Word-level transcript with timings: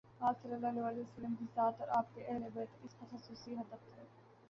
آپﷺ 0.21 1.35
کی 1.39 1.45
ذات 1.55 1.81
اور 1.81 1.87
آپ 1.89 2.15
کے 2.15 2.25
اہل 2.25 2.47
بیت 2.53 2.83
اس 2.83 2.95
کاخصوصی 2.99 3.53
ہدف 3.53 3.89
تھے۔ 3.95 4.03